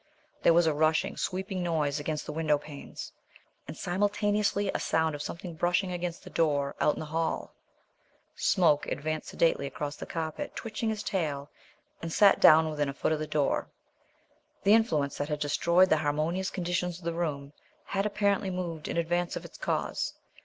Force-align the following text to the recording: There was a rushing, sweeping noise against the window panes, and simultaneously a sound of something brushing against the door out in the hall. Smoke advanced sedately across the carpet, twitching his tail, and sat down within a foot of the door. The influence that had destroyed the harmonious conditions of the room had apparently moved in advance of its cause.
There 0.41 0.55
was 0.55 0.65
a 0.65 0.73
rushing, 0.73 1.15
sweeping 1.15 1.61
noise 1.61 1.99
against 1.99 2.25
the 2.25 2.31
window 2.33 2.57
panes, 2.57 3.13
and 3.67 3.77
simultaneously 3.77 4.71
a 4.73 4.79
sound 4.79 5.13
of 5.13 5.21
something 5.21 5.53
brushing 5.53 5.91
against 5.91 6.23
the 6.23 6.31
door 6.31 6.75
out 6.81 6.95
in 6.95 6.99
the 6.99 7.05
hall. 7.05 7.53
Smoke 8.35 8.87
advanced 8.87 9.27
sedately 9.29 9.67
across 9.67 9.95
the 9.97 10.07
carpet, 10.07 10.55
twitching 10.55 10.89
his 10.89 11.03
tail, 11.03 11.51
and 12.01 12.11
sat 12.11 12.39
down 12.39 12.67
within 12.67 12.89
a 12.89 12.95
foot 12.95 13.11
of 13.11 13.19
the 13.19 13.27
door. 13.27 13.69
The 14.63 14.73
influence 14.73 15.19
that 15.19 15.29
had 15.29 15.37
destroyed 15.39 15.89
the 15.91 15.97
harmonious 15.97 16.49
conditions 16.49 16.97
of 16.97 17.05
the 17.05 17.13
room 17.13 17.53
had 17.85 18.07
apparently 18.07 18.49
moved 18.49 18.87
in 18.87 18.97
advance 18.97 19.35
of 19.35 19.45
its 19.45 19.59
cause. 19.59 20.15